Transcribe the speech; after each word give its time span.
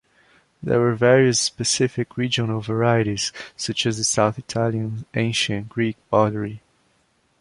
There 0.63 0.79
were 0.79 0.95
various 0.95 1.39
specific 1.39 2.17
regional 2.17 2.59
varieties, 2.59 3.31
such 3.55 3.85
as 3.85 3.97
the 3.99 4.03
South 4.03 4.39
Italian 4.39 5.05
ancient 5.13 5.69
Greek 5.69 5.95
pottery. 6.09 6.63